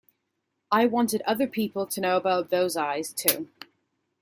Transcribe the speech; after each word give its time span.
I 0.71 0.87
wanted 0.87 1.21
other 1.27 1.45
people 1.45 1.85
to 1.85 2.01
know 2.01 2.17
about 2.17 2.49
those 2.49 2.75
eyes, 2.75 3.13
too. 3.13 3.49